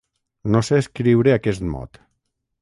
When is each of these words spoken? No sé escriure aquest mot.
No 0.55 0.61
sé 0.69 0.79
escriure 0.83 1.35
aquest 1.35 1.67
mot. 1.75 2.01